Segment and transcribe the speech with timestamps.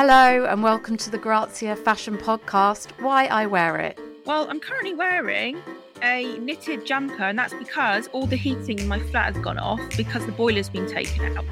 [0.00, 3.98] Hello, and welcome to the Grazia Fashion Podcast Why I Wear It.
[4.26, 5.60] Well, I'm currently wearing
[6.04, 9.80] a knitted jumper, and that's because all the heating in my flat has gone off
[9.96, 11.44] because the boiler's been taken out.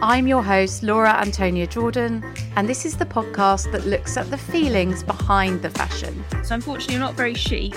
[0.00, 2.24] I'm your host, Laura Antonia Jordan,
[2.54, 6.24] and this is the podcast that looks at the feelings behind the fashion.
[6.44, 7.74] So, unfortunately, I'm not very chic,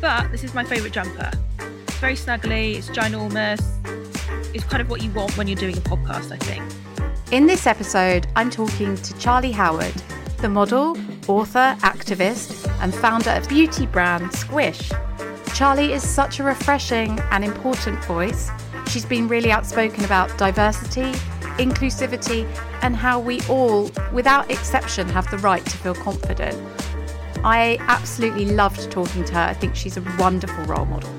[0.00, 1.32] but this is my favourite jumper.
[1.88, 3.60] It's very snuggly, it's ginormous,
[4.54, 6.62] it's kind of what you want when you're doing a podcast, I think.
[7.32, 9.94] In this episode, I'm talking to Charlie Howard,
[10.38, 10.96] the model,
[11.28, 14.90] author, activist, and founder of beauty brand Squish.
[15.54, 18.50] Charlie is such a refreshing and important voice.
[18.88, 21.12] She's been really outspoken about diversity,
[21.62, 26.60] inclusivity, and how we all, without exception, have the right to feel confident.
[27.44, 29.40] I absolutely loved talking to her.
[29.42, 31.14] I think she's a wonderful role model.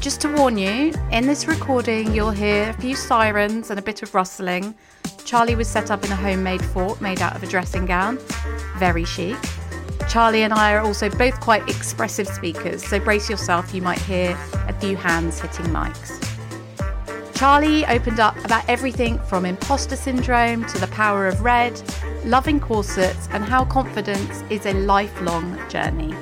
[0.00, 4.02] Just to warn you, in this recording, you'll hear a few sirens and a bit
[4.02, 4.74] of rustling.
[5.24, 8.18] Charlie was set up in a homemade fort made out of a dressing gown.
[8.78, 9.36] Very chic.
[10.08, 14.36] Charlie and I are also both quite expressive speakers, so brace yourself, you might hear
[14.68, 16.18] a few hands hitting mics.
[17.34, 21.80] Charlie opened up about everything from imposter syndrome to the power of red,
[22.24, 26.14] loving corsets, and how confidence is a lifelong journey.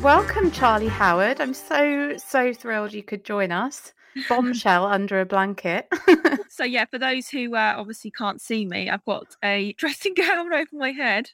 [0.00, 1.40] Welcome, Charlie Howard.
[1.40, 3.92] I'm so, so thrilled you could join us.
[4.28, 5.88] Bombshell under a blanket.
[6.48, 10.52] so, yeah, for those who uh, obviously can't see me, I've got a dressing gown
[10.52, 11.30] over my head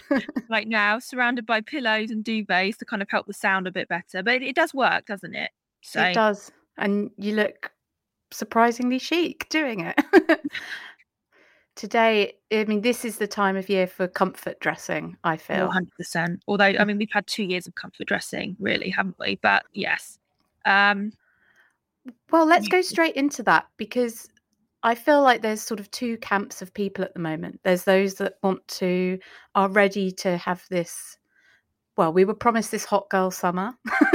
[0.50, 3.88] right now, surrounded by pillows and duvets to kind of help the sound a bit
[3.88, 4.22] better.
[4.22, 5.50] But it, it does work, doesn't it?
[5.82, 6.50] So It does.
[6.78, 7.72] And you look
[8.30, 10.40] surprisingly chic doing it.
[11.76, 15.70] Today, I mean, this is the time of year for comfort dressing, I feel.
[16.00, 16.40] 100%.
[16.48, 19.38] Although, I mean, we've had two years of comfort dressing, really, haven't we?
[19.42, 20.18] But yes.
[20.64, 21.12] Um,
[22.30, 24.28] well, let's go straight into that because
[24.82, 27.60] I feel like there's sort of two camps of people at the moment.
[27.64, 29.18] There's those that want to,
[29.54, 31.18] are ready to have this
[31.96, 33.72] well, we were promised this hot girl summer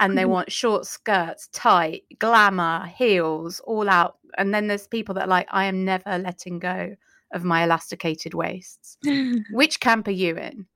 [0.00, 0.30] and they mm-hmm.
[0.30, 4.18] want short skirts, tight, glamour, heels, all out.
[4.36, 6.96] And then there's people that are like, I am never letting go
[7.32, 8.98] of my elasticated waists.
[9.52, 10.66] Which camp are you in?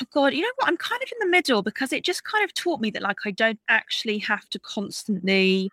[0.00, 0.68] Oh God, you know what?
[0.68, 3.18] I'm kind of in the middle because it just kind of taught me that like
[3.26, 5.70] I don't actually have to constantly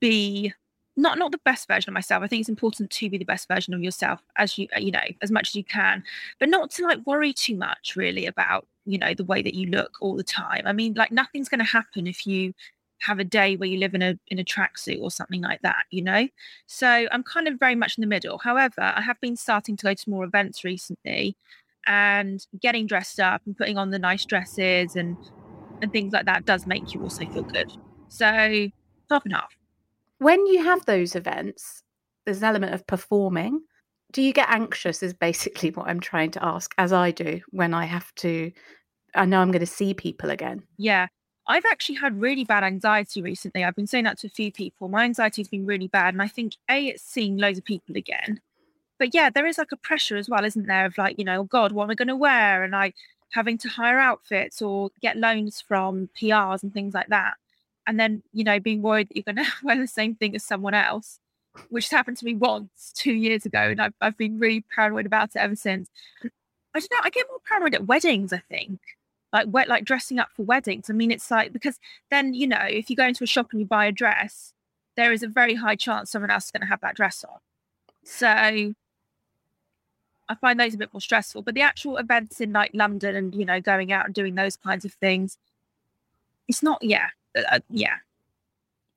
[0.00, 0.52] be
[0.96, 2.22] not not the best version of myself.
[2.22, 5.00] I think it's important to be the best version of yourself as you you know
[5.22, 6.02] as much as you can,
[6.40, 9.68] but not to like worry too much really about you know the way that you
[9.68, 10.62] look all the time.
[10.66, 12.52] I mean, like nothing's going to happen if you
[13.00, 15.84] have a day where you live in a in a tracksuit or something like that,
[15.90, 16.28] you know.
[16.66, 18.38] So I'm kind of very much in the middle.
[18.38, 21.36] However, I have been starting to go to more events recently,
[21.86, 25.16] and getting dressed up and putting on the nice dresses and
[25.80, 27.72] and things like that does make you also feel good.
[28.08, 28.26] So
[29.10, 29.56] half and half
[30.22, 31.82] when you have those events,
[32.24, 33.60] there's an element of performing.
[34.12, 35.02] Do you get anxious?
[35.02, 38.52] Is basically what I'm trying to ask, as I do when I have to.
[39.14, 40.62] I know I'm going to see people again.
[40.78, 41.08] Yeah.
[41.46, 43.64] I've actually had really bad anxiety recently.
[43.64, 44.88] I've been saying that to a few people.
[44.88, 46.14] My anxiety's been really bad.
[46.14, 48.40] And I think, A, it's seeing loads of people again.
[49.02, 50.86] But yeah, there is like a pressure as well, isn't there?
[50.86, 52.62] Of like, you know, oh God, what am I going to wear?
[52.62, 52.94] And like
[53.32, 57.34] having to hire outfits or get loans from PRs and things like that
[57.86, 60.44] and then you know being worried that you're going to wear the same thing as
[60.44, 61.18] someone else
[61.68, 65.30] which happened to me once two years ago and I've, I've been really paranoid about
[65.30, 65.90] it ever since
[66.22, 68.80] i don't know i get more paranoid at weddings i think
[69.32, 71.78] like like dressing up for weddings i mean it's like because
[72.10, 74.54] then you know if you go into a shop and you buy a dress
[74.96, 77.38] there is a very high chance someone else is going to have that dress on
[78.04, 78.74] so
[80.32, 83.34] i find those a bit more stressful but the actual events in like london and
[83.34, 85.38] you know going out and doing those kinds of things
[86.48, 87.96] it's not yeah uh, yeah.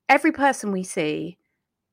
[0.08, 1.36] Every person we see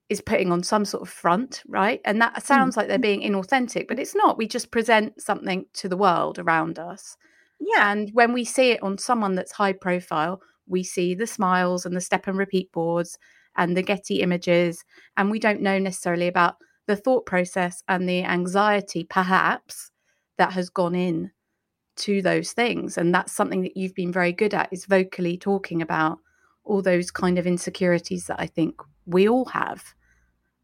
[0.09, 2.01] is putting on some sort of front, right?
[2.05, 2.43] And that mm.
[2.43, 2.77] sounds mm.
[2.77, 4.37] like they're being inauthentic, but it's not.
[4.37, 7.17] We just present something to the world around us.
[7.59, 7.91] Yeah.
[7.91, 11.95] And when we see it on someone that's high profile, we see the smiles and
[11.95, 13.17] the step and repeat boards
[13.55, 14.83] and the Getty images,
[15.15, 16.55] and we don't know necessarily about
[16.87, 19.91] the thought process and the anxiety, perhaps,
[20.37, 21.31] that has gone in
[21.95, 22.97] to those things.
[22.97, 26.19] And that's something that you've been very good at is vocally talking about
[26.63, 29.93] all those kind of insecurities that I think we all have.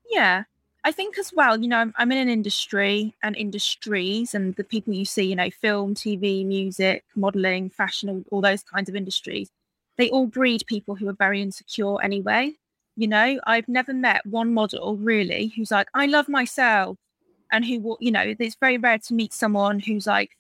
[0.10, 0.44] Yeah.
[0.86, 4.94] I think as well, you know, I'm, in an industry and industries, and the people
[4.94, 9.52] you see, you know, film, TV, music, modeling, fashion, all, all those kinds of industries,
[9.98, 12.54] they all breed people who are very insecure anyway.
[13.00, 16.98] You know, I've never met one model really who's like, I love myself,
[17.50, 20.32] and who will, you know, it's very rare to meet someone who's like,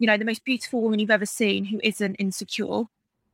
[0.00, 2.82] you know, the most beautiful woman you've ever seen who isn't insecure.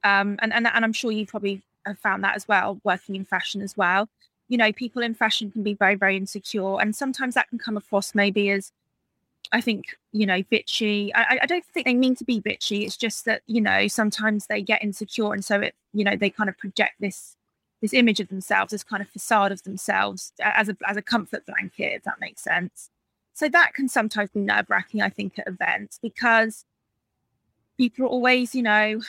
[0.05, 3.25] Um, and, and and I'm sure you probably have found that as well, working in
[3.25, 4.11] fashion as well.
[4.49, 7.79] You know, people in fashion can be very, very insecure, and sometimes that can come
[7.79, 8.73] across maybe as
[9.53, 11.13] I think, you know, bitchy.
[11.15, 12.85] I, I don't think they mean to be bitchy.
[12.85, 16.29] It's just that, you know, sometimes they get insecure and so it, you know, they
[16.29, 17.37] kind of project this
[17.87, 21.47] this image of themselves, this kind of facade of themselves as a as a comfort
[21.47, 22.91] blanket, if that makes sense.
[23.33, 26.65] So that can sometimes be nerve wracking, I think, at events because
[27.77, 29.03] people are always, you know,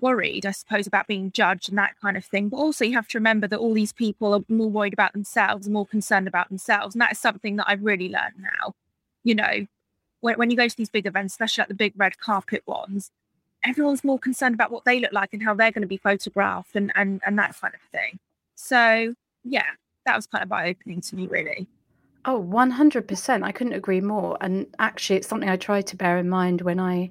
[0.00, 2.48] worried, I suppose, about being judged and that kind of thing.
[2.48, 5.68] But also, you have to remember that all these people are more worried about themselves,
[5.68, 6.94] more concerned about themselves.
[6.94, 8.74] And that is something that I've really learned now.
[9.22, 9.66] You know,
[10.20, 13.10] when, when you go to these big events, especially like the big red carpet ones,
[13.66, 16.76] everyone's more concerned about what they look like and how they're going to be photographed
[16.76, 18.18] and, and, and that kind of thing.
[18.54, 19.14] So,
[19.44, 19.66] yeah,
[20.04, 21.66] that was kind of eye opening to me, really.
[22.24, 23.42] Oh, 100%.
[23.44, 24.36] I couldn't agree more.
[24.40, 27.10] And actually, it's something I try to bear in mind when I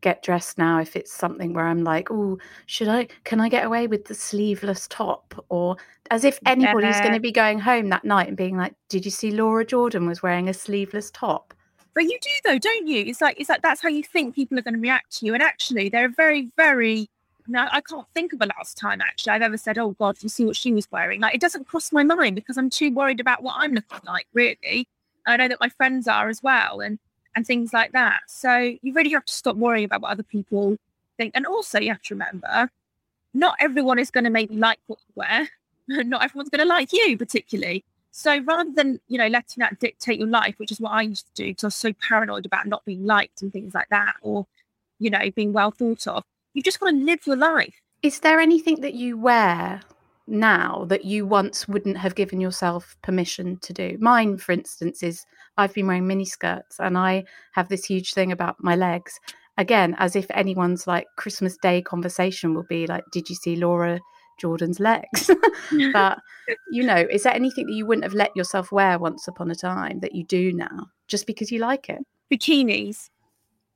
[0.00, 3.64] get dressed now if it's something where I'm like, oh, should I, can I get
[3.64, 5.34] away with the sleeveless top?
[5.48, 5.76] Or
[6.10, 7.02] as if anybody's yeah.
[7.02, 10.06] going to be going home that night and being like, did you see Laura Jordan
[10.06, 11.54] was wearing a sleeveless top?
[11.94, 13.04] But you do though, don't you?
[13.06, 15.34] It's like, it's like that's how you think people are going to react to you.
[15.34, 17.08] And actually, they're very, very,
[17.46, 20.28] now I can't think of the last time actually I've ever said, oh God, you
[20.28, 21.20] see what she was wearing.
[21.20, 24.26] Like it doesn't cross my mind because I'm too worried about what I'm looking like,
[24.32, 24.88] really.
[25.26, 26.80] I know that my friends are as well.
[26.80, 26.98] And
[27.34, 28.20] and things like that.
[28.26, 30.76] So you really have to stop worrying about what other people
[31.16, 31.32] think.
[31.34, 32.70] And also, you have to remember,
[33.32, 35.48] not everyone is going to maybe like what you wear.
[36.04, 37.84] not everyone's going to like you, particularly.
[38.16, 41.26] So rather than you know letting that dictate your life, which is what I used
[41.26, 44.14] to do, because I was so paranoid about not being liked and things like that,
[44.22, 44.46] or
[45.00, 46.22] you know being well thought of,
[46.54, 47.74] you just want to live your life.
[48.02, 49.82] Is there anything that you wear
[50.26, 53.98] now that you once wouldn't have given yourself permission to do.
[54.00, 55.26] Mine, for instance, is
[55.56, 59.18] I've been wearing mini skirts and I have this huge thing about my legs.
[59.58, 64.00] Again, as if anyone's like Christmas Day conversation will be like, Did you see Laura
[64.38, 65.30] Jordan's legs?
[65.92, 66.20] but,
[66.70, 69.54] you know, is there anything that you wouldn't have let yourself wear once upon a
[69.54, 72.04] time that you do now just because you like it?
[72.32, 73.10] Bikinis.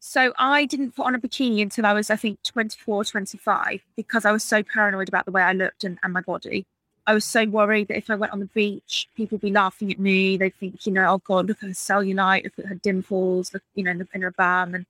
[0.00, 4.24] So I didn't put on a bikini until I was, I think, 24, 25, because
[4.24, 6.66] I was so paranoid about the way I looked and, and my body.
[7.06, 9.90] I was so worried that if I went on the beach, people would be laughing
[9.90, 10.36] at me.
[10.36, 13.62] They'd think, you know, oh God, look at her cellulite, look at her dimples, look,
[13.74, 14.86] you know, in, the, her bum, and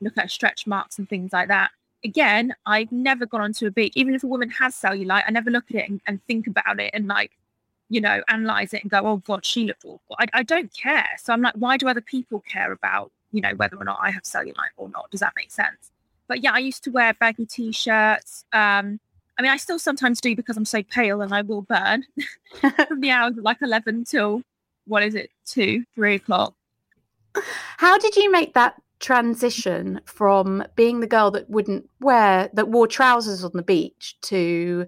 [0.00, 1.70] look at her stretch marks and things like that.
[2.04, 3.92] Again, I've never gone onto a beach.
[3.94, 6.80] Even if a woman has cellulite, I never look at it and, and think about
[6.80, 7.32] it and like,
[7.88, 10.16] you know, analyze it and go, oh God, she looked awful.
[10.18, 11.08] I, I don't care.
[11.22, 14.10] So I'm like, why do other people care about you know, whether or not I
[14.10, 15.10] have cellulite or not.
[15.10, 15.90] Does that make sense?
[16.28, 18.44] But yeah, I used to wear baggy t-shirts.
[18.52, 19.00] Um,
[19.38, 22.04] I mean, I still sometimes do because I'm so pale and I will burn
[22.60, 24.42] from the hours of like 11 till
[24.86, 26.54] what is it, two, three o'clock.
[27.76, 32.86] How did you make that transition from being the girl that wouldn't wear, that wore
[32.86, 34.86] trousers on the beach to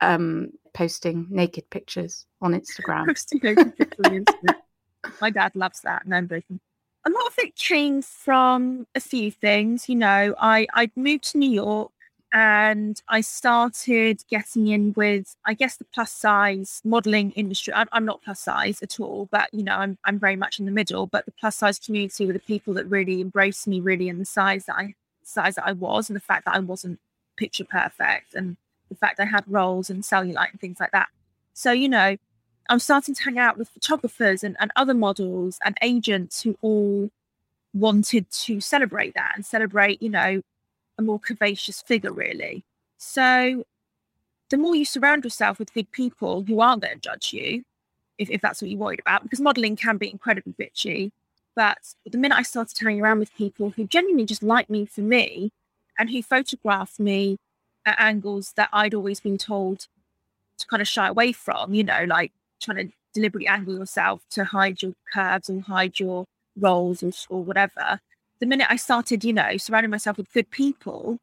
[0.00, 3.06] um, posting naked pictures on Instagram?
[3.08, 4.54] posting naked pictures on Instagram.
[5.20, 6.04] My dad loves that.
[6.04, 6.60] And I'm breaking
[7.06, 9.88] a lot of it came from a few things.
[9.88, 11.92] You know, I I moved to New York
[12.32, 17.72] and I started getting in with, I guess, the plus size modeling industry.
[17.72, 20.66] I'm, I'm, not plus size at all, but you know, I'm I'm very much in
[20.66, 21.06] the middle.
[21.06, 24.26] But the plus size community were the people that really embraced me, really, in the
[24.26, 27.00] size that I size that I was, and the fact that I wasn't
[27.36, 28.56] picture perfect, and
[28.90, 31.08] the fact I had rolls and cellulite and things like that.
[31.54, 32.16] So you know,
[32.68, 37.10] I'm starting to hang out with photographers and, and other models and agents who all
[37.72, 40.42] wanted to celebrate that and celebrate, you know,
[40.98, 42.64] a more curvaceous figure, really.
[42.98, 43.64] So
[44.50, 47.64] the more you surround yourself with good people who aren't going to judge you,
[48.18, 51.12] if, if that's what you're worried about, because modeling can be incredibly bitchy.
[51.54, 55.00] But the minute I started hanging around with people who genuinely just like me for
[55.00, 55.52] me
[55.98, 57.38] and who photographed me
[57.84, 59.86] at angles that I'd always been told
[60.58, 64.44] to kind of shy away from, you know, like trying to deliberately angle yourself to
[64.44, 66.26] hide your curves and hide your
[66.56, 68.00] rolls or, or whatever
[68.40, 71.18] the minute i started you know surrounding myself with good people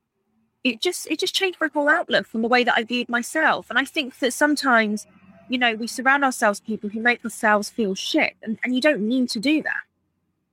[0.64, 3.70] it just it just changed my whole outlook from the way that i viewed myself.
[3.70, 5.06] And i think that sometimes
[5.48, 8.82] you know we surround ourselves with people who make ourselves feel shit and, and you
[8.82, 9.84] don't need to do that.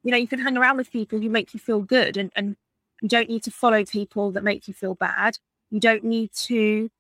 [0.03, 2.57] You know you can hang around with people who make you feel good and, and
[3.01, 5.39] you don't need to follow people that make you feel bad.
[5.71, 6.91] You don't need to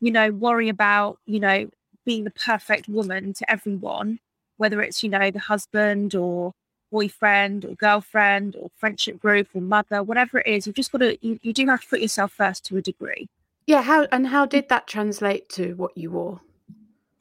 [0.00, 1.70] you know worry about you know
[2.04, 4.18] being the perfect woman to everyone,
[4.56, 6.52] whether it's, you know, the husband or
[6.90, 11.18] boyfriend or girlfriend or friendship group or mother, whatever it is, you've just got to,
[11.26, 13.28] you, you do have to put yourself first to a degree.
[13.66, 13.82] Yeah.
[13.82, 16.40] How, and how did that translate to what you wore?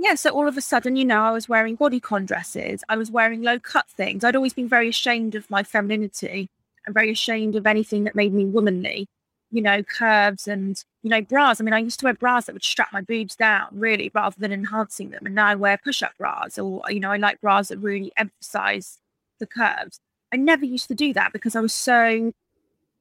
[0.01, 2.83] Yeah, so all of a sudden, you know, I was wearing bodycon dresses.
[2.88, 4.23] I was wearing low cut things.
[4.23, 6.49] I'd always been very ashamed of my femininity
[6.85, 9.09] and very ashamed of anything that made me womanly
[9.51, 11.59] you know, curves and, you know, bras.
[11.59, 14.35] I mean, I used to wear bras that would strap my boobs down really rather
[14.38, 15.25] than enhancing them.
[15.25, 18.11] And now I wear push up bras or, you know, I like bras that really
[18.17, 18.99] emphasize
[19.39, 20.00] the curves.
[20.31, 22.31] I never used to do that because I was so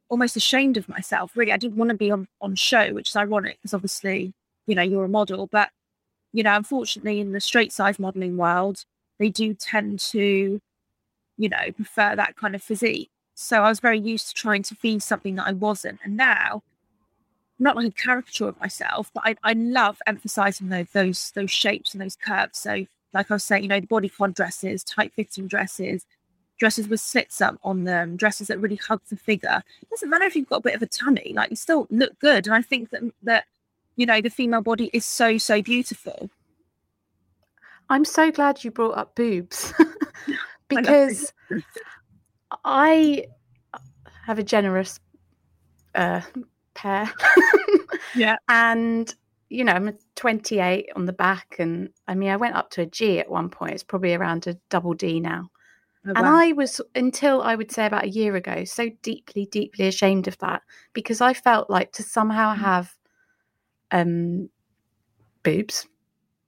[0.08, 1.36] almost ashamed of myself.
[1.36, 4.32] Really, I didn't want to be on on show, which is ironic because obviously,
[4.66, 5.46] you know, you're a model.
[5.46, 5.70] But
[6.32, 8.84] you know, unfortunately, in the straight size modeling world,
[9.18, 10.60] they do tend to,
[11.36, 13.10] you know, prefer that kind of physique.
[13.34, 16.62] So I was very used to trying to be something that I wasn't, and now.
[17.60, 21.92] Not like a caricature of myself, but I, I love emphasizing those, those those shapes
[21.92, 22.56] and those curves.
[22.56, 26.06] So, like I was saying, you know, the bodycon dresses, tight fitting dresses,
[26.58, 29.62] dresses with slits up on them, dresses that really hug the figure.
[29.80, 32.18] It doesn't matter if you've got a bit of a tummy, like you still look
[32.18, 32.46] good.
[32.46, 33.44] And I think that that
[33.96, 36.30] you know the female body is so so beautiful.
[37.90, 39.72] I'm so glad you brought up boobs
[40.68, 41.32] because
[42.64, 43.26] I
[44.26, 45.00] have a generous
[45.94, 46.20] uh,
[46.74, 47.10] pair.
[48.14, 48.36] yeah.
[48.48, 49.12] And
[49.48, 52.82] you know, I'm a 28 on the back, and I mean, I went up to
[52.82, 53.72] a G at one point.
[53.72, 55.50] It's probably around a double D now.
[56.08, 59.86] Oh, and I was, until I would say about a year ago, so deeply, deeply
[59.86, 60.62] ashamed of that
[60.92, 62.58] because I felt like to somehow mm.
[62.58, 62.94] have
[63.90, 64.48] um,
[65.42, 65.86] boobs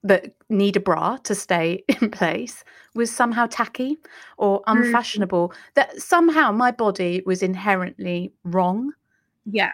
[0.03, 2.65] that need a bra to stay in place
[2.95, 3.99] was somehow tacky
[4.39, 4.63] or mm.
[4.67, 5.51] unfashionable.
[5.51, 5.55] Mm.
[5.75, 8.93] That somehow my body was inherently wrong.
[9.45, 9.73] Yeah.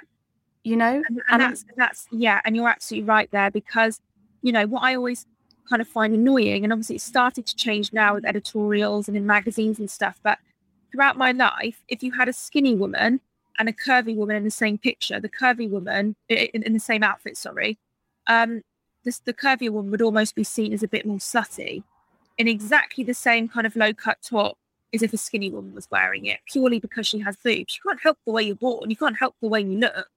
[0.65, 0.95] You know?
[0.95, 4.01] And, and, and that's, that's, yeah, and you're absolutely right there because,
[4.43, 5.27] you know, what I always
[5.69, 6.65] kind of find annoying.
[6.65, 10.19] And obviously, it started to change now with editorials and in magazines and stuff.
[10.23, 10.39] But
[10.91, 13.21] throughout my life, if you had a skinny woman
[13.59, 17.03] and a curvy woman in the same picture, the curvy woman in, in the same
[17.03, 17.79] outfit, sorry,
[18.27, 18.63] um,
[19.05, 21.83] this, the curvy woman would almost be seen as a bit more slutty
[22.39, 24.59] in exactly the same kind of low cut top
[24.93, 27.77] as if a skinny woman was wearing it, purely because she has boobs.
[27.77, 30.09] You can't help the way you're born, you can't help the way you look.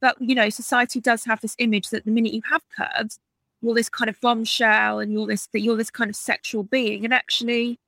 [0.00, 3.18] But you know, society does have this image that the minute you have curves,
[3.64, 7.04] you're this kind of bombshell and you're this you're this kind of sexual being.
[7.04, 7.78] And actually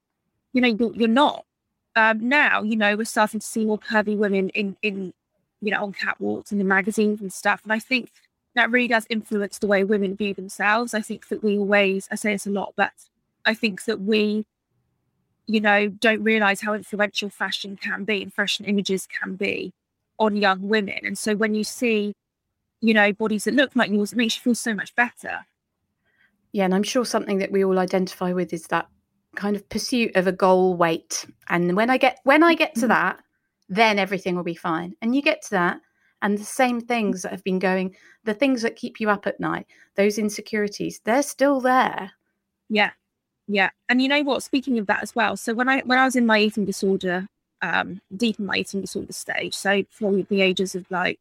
[0.52, 1.44] you know you're, you're not.
[1.94, 5.12] Um, now you know we're starting to see more curvy women in in
[5.60, 7.60] you know on catwalks and in magazines and stuff.
[7.62, 8.10] And i think
[8.54, 10.94] that really does influence the way women view themselves.
[10.94, 12.92] I think that we always i say this a lot but
[13.44, 14.46] i think that we
[15.46, 19.72] you know don't realize how influential fashion can be and fashion images can be
[20.18, 21.00] on young women.
[21.02, 22.14] And so when you see
[22.80, 25.46] you know bodies that look like yours it makes you feel so much better
[26.56, 28.88] yeah, and I'm sure something that we all identify with is that
[29.34, 31.26] kind of pursuit of a goal weight.
[31.50, 32.88] And when I get when I get to mm-hmm.
[32.88, 33.20] that,
[33.68, 34.96] then everything will be fine.
[35.02, 35.82] And you get to that,
[36.22, 37.94] and the same things that have been going,
[38.24, 42.12] the things that keep you up at night, those insecurities, they're still there.
[42.70, 42.92] Yeah.
[43.46, 43.68] Yeah.
[43.90, 44.42] And you know what?
[44.42, 45.36] Speaking of that as well.
[45.36, 47.28] So when I when I was in my eating disorder,
[47.60, 51.20] um, deep in my eating disorder stage, so for the ages of like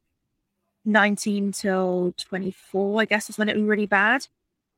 [0.86, 4.27] 19 till 24, I guess was when it was really bad.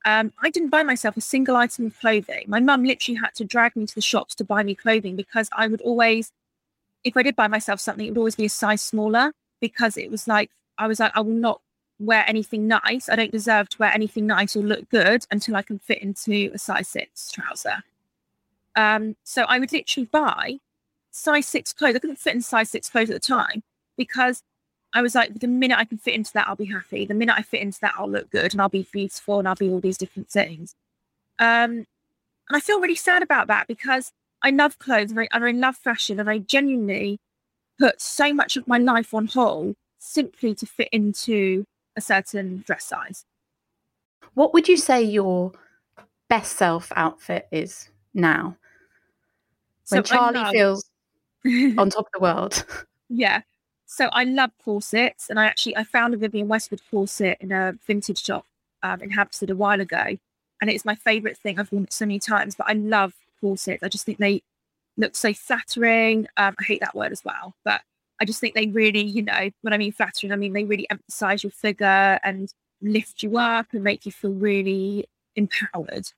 [0.06, 2.46] Um, I didn't buy myself a single item of clothing.
[2.48, 5.50] My mum literally had to drag me to the shops to buy me clothing because
[5.51, 6.32] I would always,
[7.04, 10.10] if I did buy myself something, it would always be a size smaller because it
[10.10, 11.62] was like, I was like, I will not
[12.00, 13.10] wear anything nice.
[13.10, 16.51] I don't deserve to wear anything nice or look good until I can fit into
[16.54, 17.84] a size six trouser.
[18.75, 20.60] Um, so I would literally buy
[21.12, 21.96] size six clothes.
[21.96, 23.63] I couldn't fit in size six clothes at the time
[23.98, 24.44] because
[24.94, 27.06] I was like, the minute I can fit into that, I'll be happy.
[27.06, 29.56] The minute I fit into that, I'll look good and I'll be beautiful and I'll
[29.56, 30.75] be all these different things.
[31.39, 31.86] Um,
[32.50, 36.20] and I feel really sad about that because I love clothes and I, love fashion
[36.20, 37.20] and I genuinely
[37.79, 41.65] put so much of my life on hold simply to fit into
[41.96, 43.25] a certain dress size.
[44.36, 45.51] What would you say your
[46.29, 48.56] best self outfit is now?
[49.89, 50.89] When so Charlie feels
[51.46, 52.65] on top of the world.
[53.10, 53.44] Yeah.
[53.88, 57.74] So I love corsets, and I actually I found a Vivienne Westwood corset in a
[57.88, 58.46] vintage shop
[58.84, 60.17] um, in Hampstead a while ago,
[60.62, 61.58] and it's my favourite thing.
[61.58, 63.84] I've worn it so many times, but I love corsets.
[63.84, 64.44] I just think they
[64.98, 66.27] look so flattering.
[66.36, 67.82] Um, I hate that word as well, but
[68.20, 70.89] I just think they really, you know, when I mean flattering, I mean they really
[70.89, 76.12] emphasise your figure and lift you up and make you feel really empowered.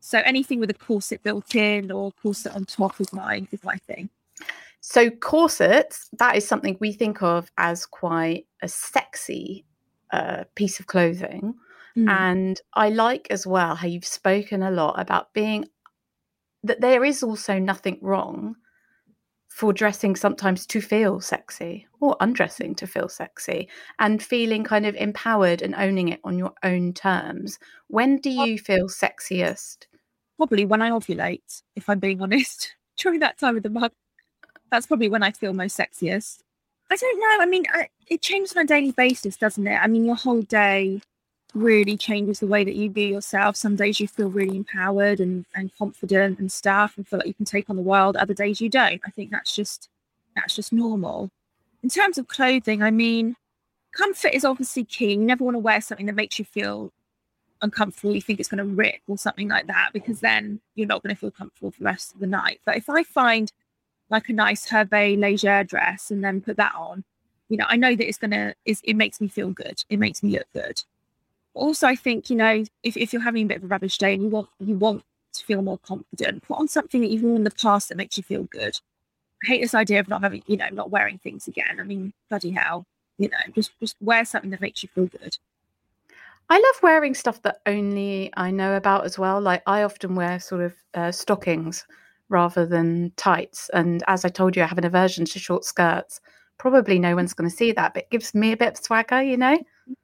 [0.00, 3.76] So anything with a corset built in or corset on top is my is my
[3.76, 4.10] thing.
[4.82, 9.64] So corsets, that is something we think of as quite a sexy
[10.12, 11.54] uh, piece of clothing.
[11.96, 12.10] Mm.
[12.10, 15.66] And I like as well how you've spoken a lot about being
[16.64, 18.56] that there is also nothing wrong
[19.48, 23.68] for dressing sometimes to feel sexy or undressing to feel sexy
[24.00, 27.58] and feeling kind of empowered and owning it on your own terms.
[27.86, 29.86] When do you feel sexiest?
[30.38, 32.74] Probably when I ovulate, if I'm being honest.
[32.96, 33.92] During that time of the month,
[34.72, 36.38] that's probably when I feel most sexiest.
[36.90, 37.36] I don't know.
[37.40, 39.76] I mean, I, it changes on a daily basis, doesn't it?
[39.76, 41.02] I mean, your whole day
[41.54, 43.54] really changes the way that you view yourself.
[43.54, 47.34] Some days you feel really empowered and, and confident and stuff and feel like you
[47.34, 48.16] can take on the world.
[48.16, 49.00] Other days you don't.
[49.06, 49.90] I think that's just
[50.34, 51.30] that's just normal.
[51.82, 53.36] In terms of clothing, I mean,
[53.94, 55.12] comfort is obviously key.
[55.12, 56.90] You never want to wear something that makes you feel
[57.60, 58.14] uncomfortable.
[58.14, 61.14] You think it's going to rip or something like that, because then you're not going
[61.14, 62.60] to feel comfortable for the rest of the night.
[62.64, 63.52] But if I find
[64.12, 67.02] like a nice Hervé Leger dress and then put that on,
[67.48, 69.82] you know, I know that it's gonna is it makes me feel good.
[69.88, 70.84] It makes me look good.
[71.54, 74.14] Also, I think, you know, if, if you're having a bit of a rubbish day
[74.14, 75.02] and you want you want
[75.32, 78.16] to feel more confident, put on something that you've worn in the past that makes
[78.16, 78.78] you feel good.
[79.42, 81.80] I hate this idea of not having, you know, not wearing things again.
[81.80, 82.86] I mean, bloody hell,
[83.18, 85.38] you know, just just wear something that makes you feel good.
[86.50, 89.40] I love wearing stuff that only I know about as well.
[89.40, 91.86] Like I often wear sort of uh, stockings
[92.32, 93.70] rather than tights.
[93.72, 96.20] And as I told you, I have an aversion to short skirts
[96.62, 99.20] probably no one's going to see that, but it gives me a bit of swagger,
[99.20, 99.58] you know.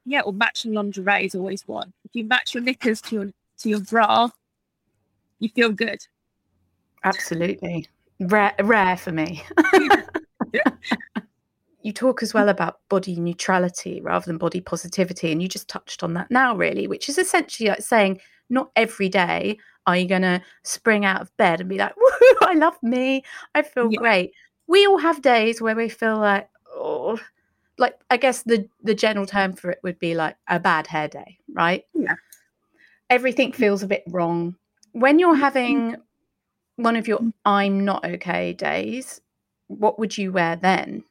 [0.05, 1.93] Yeah, or matching lingerie is always one.
[2.03, 3.25] If you match your knickers to your
[3.59, 4.27] to your bra,
[5.39, 5.99] you feel good.
[7.05, 7.87] Absolutely,
[8.19, 9.41] rare rare for me.
[11.81, 16.03] you talk as well about body neutrality rather than body positivity, and you just touched
[16.03, 18.19] on that now, really, which is essentially like saying
[18.49, 19.57] not every day
[19.89, 22.47] are you going to spring out of bed and be like, "Woohoo!
[22.47, 23.23] I love me,
[23.55, 23.99] I feel yeah.
[23.99, 24.33] great."
[24.69, 27.19] we all have days where we feel like oh
[27.77, 31.09] like i guess the the general term for it would be like a bad hair
[31.09, 31.83] day right?
[31.93, 32.15] Yeah.
[33.09, 34.55] Everything feels a bit wrong.
[34.91, 35.95] When you're having
[36.75, 39.19] one of your i'm not okay days
[39.67, 41.03] what would you wear then?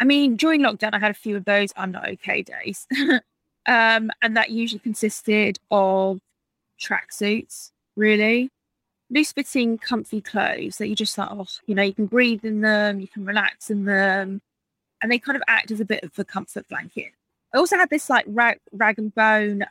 [0.00, 2.86] I mean during lockdown i had a few of those i'm not okay days.
[3.66, 6.20] Um and that usually consisted of
[6.78, 8.50] tracksuits really
[9.10, 12.60] loose fitting, comfy clothes that you just like, oh, you know, you can breathe in
[12.60, 14.40] them, you can relax in them,
[15.02, 17.12] and they kind of act as a bit of a comfort blanket.
[17.54, 19.64] I also had this like rag, rag and bone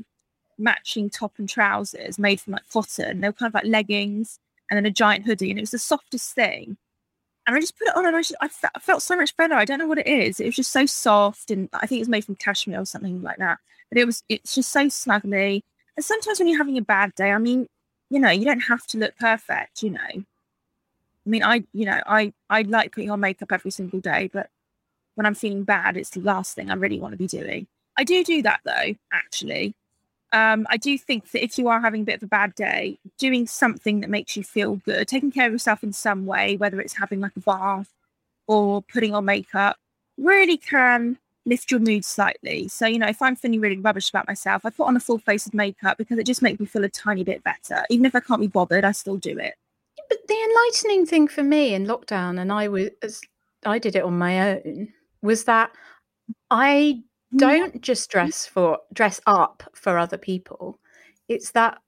[0.57, 3.21] matching top and trousers made from like cotton.
[3.21, 4.39] They were kind of like leggings
[4.69, 6.77] and then a giant hoodie, and it was the softest thing.
[7.45, 9.35] And I just put it on, and I, just, I, felt, I felt so much
[9.35, 9.55] better.
[9.55, 10.39] I don't know what it is.
[10.39, 13.21] It was just so soft, and I think it was made from cashmere or something
[13.21, 13.57] like that.
[13.89, 15.61] But it was, it's just so snuggly.
[15.97, 17.67] And sometimes when you're having a bad day, I mean,
[18.13, 19.99] you know, you don't have to look perfect, you know.
[20.05, 20.23] I
[21.25, 24.51] mean, I, you know, I, I like putting on makeup every single day, but
[25.15, 27.65] when I'm feeling bad, it's the last thing I really want to be doing.
[27.97, 29.73] I do do that though, actually.
[30.31, 32.99] Um, I do think that if you are having a bit of a bad day,
[33.17, 36.79] doing something that makes you feel good, taking care of yourself in some way, whether
[36.79, 37.89] it's having like a bath
[38.45, 39.77] or putting on makeup,
[40.19, 42.67] really can lift your mood slightly.
[42.67, 45.19] So, you know, if I'm feeling really rubbish about myself, I put on a full
[45.19, 47.83] face of makeup because it just makes me feel a tiny bit better.
[47.89, 49.55] Even if I can't be bothered, I still do it.
[50.09, 53.21] But the enlightening thing for me in lockdown, and I was,
[53.65, 54.89] I did it on my own,
[55.21, 55.71] was that
[56.49, 57.01] I
[57.35, 60.79] don't just dress for dress up for other people.
[61.29, 61.79] It's that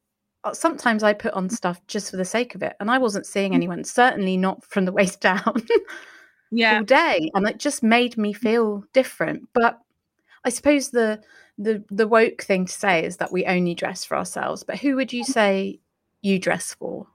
[0.43, 3.25] uh, sometimes I put on stuff just for the sake of it, and I wasn't
[3.25, 3.55] seeing mm.
[3.55, 3.83] anyone.
[3.83, 5.61] Certainly not from the waist down.
[6.51, 6.77] Yeah.
[6.77, 8.37] all day and it just made me mm.
[8.37, 9.79] feel different but
[10.43, 11.21] i suppose the
[11.57, 14.95] the the woke thing to say is that we only dress for ourselves but who
[14.95, 15.79] would you say
[16.25, 17.07] you dress for?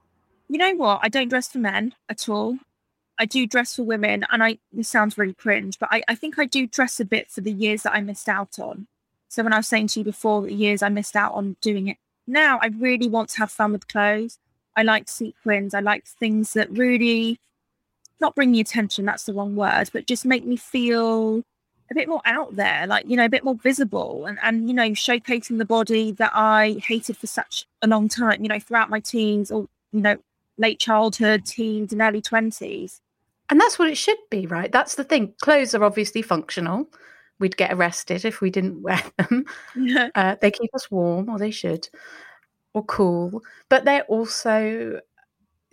[0.47, 1.01] You know what?
[1.03, 2.57] I don't dress for men at all.
[3.19, 6.39] I do dress for women and i this sounds really cringe but i, I think
[6.39, 8.87] i do dress a bit for the years that i missed out on.
[9.27, 11.87] So when i was saying to you before the years i missed out on doing
[11.87, 14.39] it now i really want to have fun with clothes.
[14.75, 17.39] I like sequins i like things that really
[18.21, 21.43] not bring me attention, that's the wrong word, but just make me feel
[21.89, 24.73] a bit more out there, like, you know, a bit more visible and, and, you
[24.73, 28.89] know, showcasing the body that I hated for such a long time, you know, throughout
[28.89, 30.17] my teens or, you know,
[30.57, 33.01] late childhood, teens, and early 20s.
[33.49, 34.71] And that's what it should be, right?
[34.71, 35.33] That's the thing.
[35.41, 36.87] Clothes are obviously functional.
[37.39, 39.45] We'd get arrested if we didn't wear them.
[39.75, 40.09] Yeah.
[40.15, 41.89] Uh, they keep us warm, or they should,
[42.73, 43.41] or cool.
[43.67, 45.01] But they're also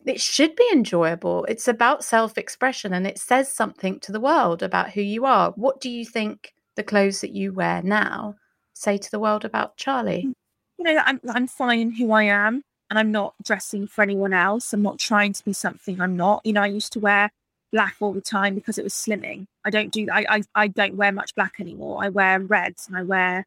[0.09, 1.45] it should be enjoyable.
[1.49, 5.53] It's about self expression and it says something to the world about who you are.
[5.53, 8.37] What do you think the clothes that you wear now
[8.75, 10.25] say to the world about Charlie?
[10.29, 10.33] Mm,
[10.79, 14.33] you know, I'm, I'm fine in who I am and I'm not dressing for anyone
[14.33, 14.73] else.
[14.73, 16.41] I'm not trying to be something I'm not.
[16.45, 17.31] You know, I used to wear
[17.73, 19.47] black all the time because it was slimming.
[19.65, 22.03] I don't do I, I, I don't wear much black anymore.
[22.03, 23.47] I wear reds and I wear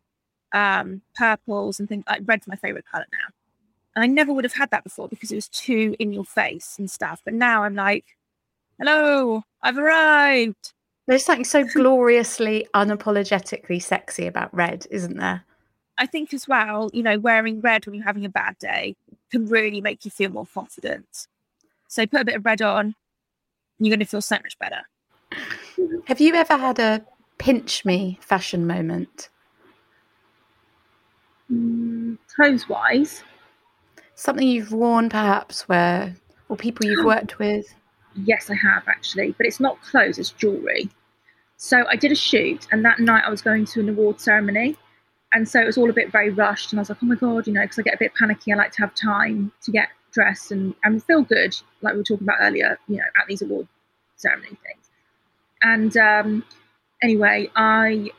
[0.54, 3.34] um purples and things like red's my favorite color now.
[3.95, 6.75] And I never would have had that before because it was too in your face
[6.80, 7.21] and stuff.
[7.25, 8.06] But now I'm like,
[8.80, 10.73] hello, I've arrived.
[11.08, 15.43] There's something so gloriously, unapologetically sexy about red, isn't there?
[15.97, 18.95] I think as well, you know, wearing red when you're having a bad day
[19.30, 21.27] can really make you feel more confident.
[21.88, 22.95] So put a bit of red on,
[23.80, 24.82] you're going to feel so much better.
[26.06, 27.06] Have you ever had a
[27.38, 29.30] pinch me fashion moment?
[31.51, 33.23] Mm, clothes wise.
[34.21, 36.15] Something you've worn, perhaps, where,
[36.47, 37.73] or people you've worked with?
[38.13, 40.91] Yes, I have actually, but it's not clothes, it's jewellery.
[41.57, 44.77] So I did a shoot, and that night I was going to an award ceremony.
[45.34, 46.71] And so it was all a bit very rushed.
[46.71, 48.53] And I was like, oh my God, you know, because I get a bit panicky.
[48.53, 52.03] I like to have time to get dressed and, and feel good, like we were
[52.03, 53.67] talking about earlier, you know, at these award
[54.17, 54.91] ceremony things.
[55.63, 56.45] And um,
[57.01, 58.12] anyway, I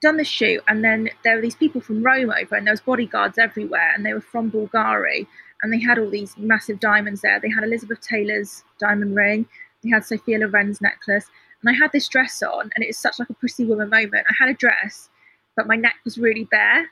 [0.00, 2.80] done the shoot, and then there were these people from Rome over, and there was
[2.80, 5.26] bodyguards everywhere, and they were from Bulgari,
[5.62, 7.38] and they had all these massive diamonds there.
[7.38, 9.46] They had Elizabeth Taylor's diamond ring,
[9.82, 11.26] they had Sophia Loren's necklace,
[11.62, 14.26] and I had this dress on, and it was such like a pretty woman moment.
[14.28, 15.10] I had a dress,
[15.56, 16.88] but my neck was really bare,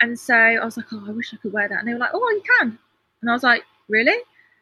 [0.00, 2.00] and so I was like, oh, I wish I could wear that, and they were
[2.00, 2.78] like, oh, you can,
[3.20, 4.16] and I was like, really?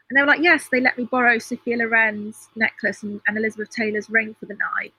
[0.08, 3.70] And they were like, yes, they let me borrow Sophia Loren's necklace and, and Elizabeth
[3.70, 4.94] Taylor's ring for the night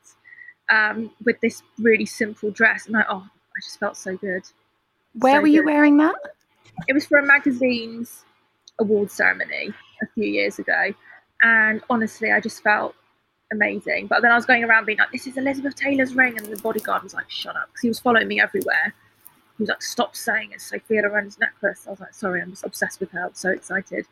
[0.69, 2.87] um, with this really simple dress.
[2.87, 4.43] And I, oh, I just felt so good.
[5.19, 5.73] Where so were you good.
[5.73, 6.15] wearing that?
[6.87, 8.23] It was for a magazine's
[8.79, 10.93] award ceremony a few years ago.
[11.41, 12.95] And honestly, I just felt
[13.51, 14.07] amazing.
[14.07, 16.37] But then I was going around being like, this is Elizabeth Taylor's ring.
[16.37, 17.67] And the bodyguard was like, shut up.
[17.67, 18.93] Because he was following me everywhere.
[19.57, 21.85] He was like, stop saying it's Sophia Loren's necklace.
[21.87, 23.25] I was like, sorry, I'm just obsessed with her.
[23.25, 24.05] I'm so excited.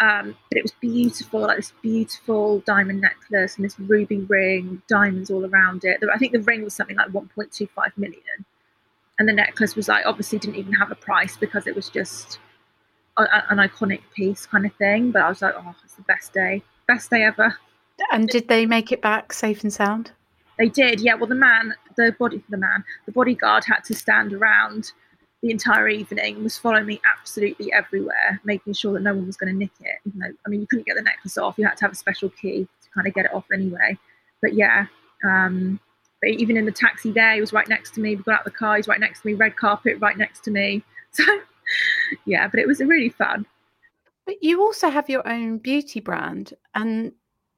[0.00, 5.30] Um, but it was beautiful, like this beautiful diamond necklace and this ruby ring, diamonds
[5.30, 6.00] all around it.
[6.12, 8.46] I think the ring was something like 1.25 million.
[9.18, 12.38] And the necklace was like, obviously didn't even have a price because it was just
[13.18, 15.10] a, a, an iconic piece kind of thing.
[15.10, 17.58] But I was like, oh, it's the best day, best day ever.
[18.10, 20.12] And did they make it back safe and sound?
[20.58, 21.14] They did, yeah.
[21.14, 24.92] Well, the man, the body, the man, the bodyguard had to stand around
[25.42, 29.52] the entire evening was following me absolutely everywhere, making sure that no one was going
[29.52, 29.96] to nick it.
[30.06, 31.96] Even though, I mean, you couldn't get the necklace off; you had to have a
[31.96, 33.98] special key to kind of get it off anyway.
[34.42, 34.86] But yeah,
[35.24, 35.80] um,
[36.20, 38.16] but even in the taxi there, he was right next to me.
[38.16, 39.34] We got out the car; he's right next to me.
[39.34, 40.82] Red carpet, right next to me.
[41.12, 41.24] So
[42.24, 43.44] yeah, but it was really fun.
[44.24, 47.12] But you also have your own beauty brand, and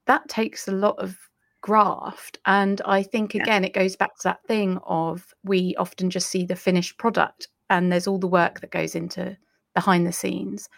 [0.06, 1.18] that takes a lot of
[1.60, 2.38] graft.
[2.46, 3.68] And I think again, yeah.
[3.68, 7.92] it goes back to that thing of we often just see the finished product and
[7.92, 9.36] there's all the work that goes into
[9.74, 10.68] behind the scenes.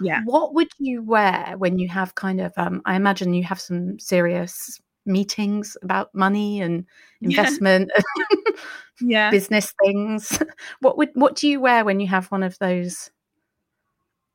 [0.00, 0.22] Yeah.
[0.24, 3.98] What would you wear when you have kind of um, I imagine you have some
[3.98, 6.84] serious meetings about money and
[7.20, 8.52] investment yeah,
[9.00, 9.30] yeah.
[9.30, 10.42] business things.
[10.80, 13.10] What would what do you wear when you have one of those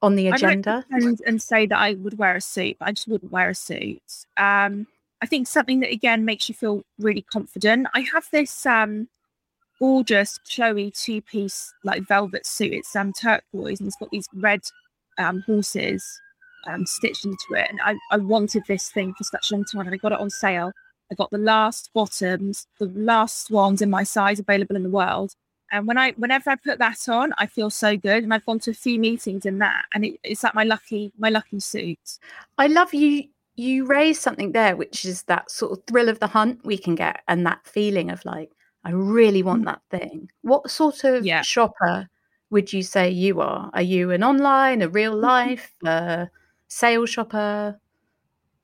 [0.01, 0.85] on the agenda?
[0.91, 3.55] And, and say that I would wear a suit, but I just wouldn't wear a
[3.55, 4.01] suit.
[4.37, 4.87] Um,
[5.21, 7.87] I think something that again makes you feel really confident.
[7.93, 9.07] I have this um
[9.79, 12.73] gorgeous, showy two piece like velvet suit.
[12.73, 14.61] It's um turquoise and it's got these red
[15.17, 16.03] um horses
[16.67, 17.69] um stitched into it.
[17.69, 20.19] And I, I wanted this thing for such a long time and I got it
[20.19, 20.71] on sale.
[21.11, 25.33] I got the last bottoms, the last swans in my size available in the world.
[25.71, 28.23] And when I whenever I put that on, I feel so good.
[28.23, 31.11] And I've gone to a few meetings in that and it, it's like my lucky
[31.17, 32.19] my lucky suit.
[32.57, 36.27] I love you you raise something there, which is that sort of thrill of the
[36.27, 38.51] hunt we can get and that feeling of like,
[38.85, 39.65] I really want mm.
[39.65, 40.29] that thing.
[40.43, 41.41] What sort of yeah.
[41.41, 42.07] shopper
[42.51, 43.71] would you say you are?
[43.73, 45.23] Are you an online, a real mm-hmm.
[45.23, 46.29] life, a
[46.67, 47.79] sales shopper?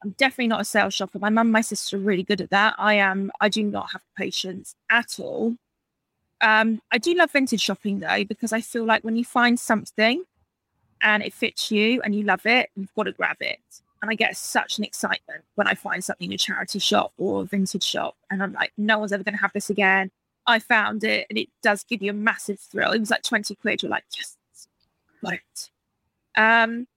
[0.03, 1.19] I'm definitely not a sales shopper.
[1.19, 2.75] My mum and my sister are really good at that.
[2.77, 3.31] I am.
[3.41, 5.55] I do not have patience at all.
[6.41, 10.23] Um, I do love vintage shopping though because I feel like when you find something
[11.01, 13.60] and it fits you and you love it, you've got to grab it.
[14.02, 17.42] And I get such an excitement when I find something in a charity shop or
[17.42, 18.16] a vintage shop.
[18.32, 20.10] And I'm like, no one's ever going to have this again.
[20.48, 22.92] I found it and it does give you a massive thrill.
[22.92, 23.84] It was like 20 quid.
[23.84, 24.38] You're like, yes,
[25.24, 25.70] got it.
[26.36, 26.88] Um,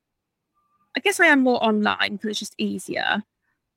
[0.97, 3.23] I guess I am more online because it's just easier.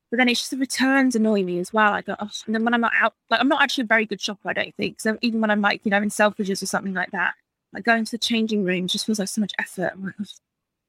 [0.09, 1.91] But then it's just the returns annoy me as well.
[1.91, 4.05] I go, oh, and then when I'm not out, like I'm not actually a very
[4.05, 5.01] good shopper, I don't think.
[5.01, 7.33] So even when I'm like, you know, in Selfridges or something like that,
[7.73, 9.93] like going to the changing room just feels like so much effort.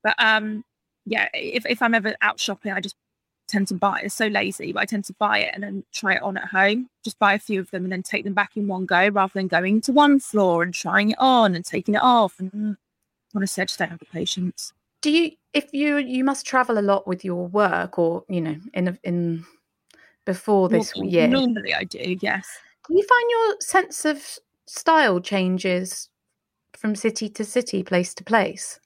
[0.05, 0.65] But um,
[1.09, 2.97] yeah, if, if I'm ever out shopping, I just
[3.49, 4.01] tend to buy.
[4.01, 4.07] It.
[4.07, 6.49] It's so lazy, but I tend to buy it and then try it on at
[6.49, 6.89] home.
[7.03, 9.33] Just buy a few of them and then take them back in one go, rather
[9.35, 12.39] than going to one floor and trying it on and taking it off.
[12.39, 12.77] And mm,
[13.35, 14.73] honestly, I just don't have the patience.
[15.01, 15.33] Do you?
[15.55, 19.45] If you you must travel a lot with your work, or you know, in in
[20.27, 21.27] before this well, year.
[21.27, 22.17] Normally, I do.
[22.21, 22.47] Yes.
[22.87, 26.11] Do you find your sense of style changes
[26.77, 28.79] from city to city, place to place?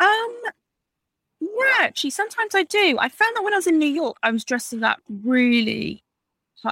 [0.00, 0.40] Um,
[1.56, 2.96] yeah, actually, sometimes I do.
[2.98, 6.02] I found that when I was in New York, I was dressing up really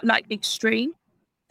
[0.03, 0.95] like extreme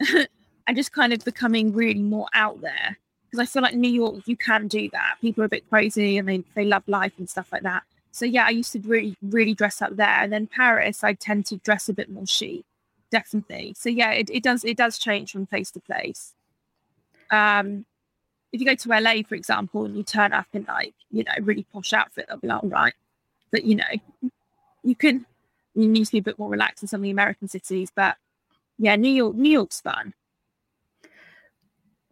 [0.66, 2.98] and just kind of becoming really more out there.
[3.30, 5.14] Because I feel like New York, you can do that.
[5.20, 7.84] People are a bit crazy and they, they love life and stuff like that.
[8.10, 10.06] So yeah, I used to really, really dress up there.
[10.06, 12.64] And then Paris, I tend to dress a bit more chic,
[13.10, 13.74] definitely.
[13.78, 16.34] So yeah, it, it does it does change from place to place.
[17.30, 17.86] Um,
[18.52, 21.32] if you go to LA, for example, and you turn up in like, you know,
[21.40, 22.94] really posh outfit, they'll be like, all right.
[23.52, 24.30] But, you know,
[24.82, 25.26] you can,
[25.74, 27.92] you need to be a bit more relaxed in some of the American cities.
[27.94, 28.16] But
[28.78, 30.14] yeah, New York, New York's fun.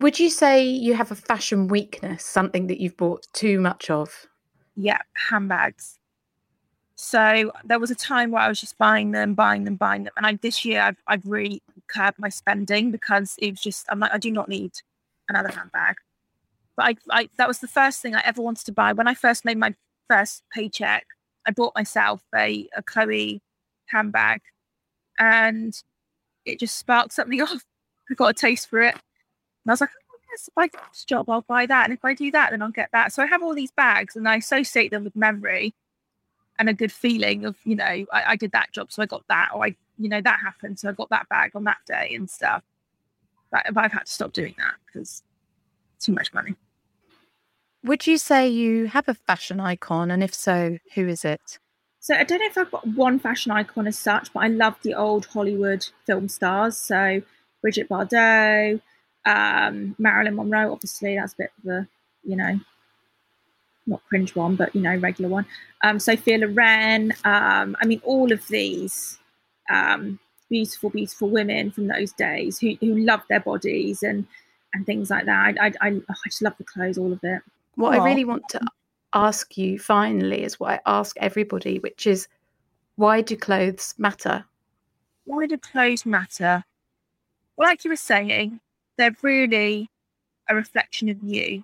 [0.00, 4.26] Would you say you have a fashion weakness, something that you've bought too much of?
[4.76, 5.00] Yeah,
[5.30, 5.98] handbags.
[6.94, 10.12] So there was a time where I was just buying them, buying them, buying them.
[10.16, 14.00] And I, this year I've, I've really curbed my spending because it was just, I'm
[14.00, 14.72] like, I do not need
[15.28, 15.96] another handbag.
[16.76, 18.92] But I, I, that was the first thing I ever wanted to buy.
[18.92, 19.74] When I first made my
[20.08, 21.06] first paycheck,
[21.46, 23.40] I bought myself a, a Chloe
[23.86, 24.40] handbag
[25.18, 25.74] and
[26.44, 27.64] it just sparked something off.
[28.10, 28.94] I got a taste for it.
[28.94, 31.84] And I was like, oh, yes, if I get this job, I'll buy that.
[31.84, 33.12] And if I do that, then I'll get that.
[33.12, 35.74] So I have all these bags and I associate them with memory
[36.58, 39.24] and a good feeling of, you know, I, I did that job, so I got
[39.28, 39.50] that.
[39.54, 42.28] Or I, you know, that happened, so I got that bag on that day and
[42.28, 42.62] stuff.
[43.50, 45.22] But, but I've had to stop doing that because
[46.00, 46.54] too much money.
[47.82, 50.10] Would you say you have a fashion icon?
[50.10, 51.58] And if so, who is it?
[52.00, 54.76] So I don't know if I've got one fashion icon as such, but I love
[54.82, 56.76] the old Hollywood film stars.
[56.76, 57.22] So
[57.62, 58.80] Brigitte Bardot,
[59.26, 61.88] um, Marilyn Monroe, obviously, that's a bit of a,
[62.24, 62.60] you know,
[63.86, 65.46] not cringe one, but, you know, regular one.
[65.82, 67.12] Um, Sophia Loren.
[67.24, 69.18] Um, I mean, all of these
[69.70, 74.26] um, beautiful, beautiful women from those days who, who loved their bodies and,
[74.74, 75.56] and things like that.
[75.60, 77.42] I, I, I, I just love the clothes, all of it.
[77.74, 78.00] What Aww.
[78.00, 78.60] I really want to
[79.12, 82.28] ask you finally is what I ask everybody, which is
[82.96, 84.44] why do clothes matter?
[85.24, 86.64] Why do clothes matter?
[87.56, 88.60] Well, like you were saying,
[88.96, 89.88] they're really
[90.48, 91.62] a reflection of you.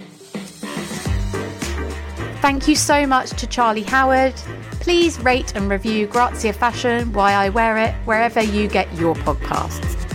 [2.40, 4.34] Thank you so much to Charlie Howard.
[4.80, 10.05] Please rate and review Grazia Fashion, Why I Wear It, wherever you get your podcasts.